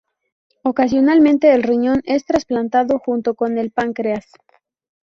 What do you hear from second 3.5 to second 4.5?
el páncreas.